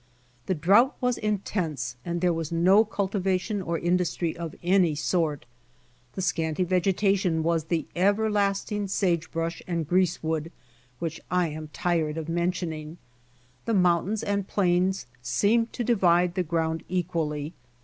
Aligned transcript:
The 0.47 0.55
drought 0.55 0.95
was 0.99 1.19
intense 1.19 1.95
and 2.03 2.21
there 2.21 2.33
was 2.33 2.51
no 2.51 2.83
cultivation 2.83 3.61
or 3.61 3.77
industry 3.77 4.35
of 4.35 4.55
any 4.63 4.95
sort. 4.95 5.45
The 6.13 6.23
scanty 6.23 6.63
vegetation 6.63 7.43
was 7.43 7.65
the 7.65 7.85
everlasting 7.95 8.87
sage 8.87 9.31
brush 9.31 9.61
and 9.67 9.87
grease 9.87 10.23
wood 10.23 10.51
Av^hich 10.99 11.19
I 11.29 11.49
am 11.49 11.67
tired 11.67 12.17
of 12.17 12.29
men 12.29 12.51
tioning. 12.51 12.97
The 13.65 13.75
mountains 13.75 14.23
and 14.23 14.47
plains 14.47 15.05
semed 15.21 15.71
to 15.73 15.83
divide 15.83 16.33
the 16.33 16.41
ground 16.41 16.83
equally. 16.89 17.53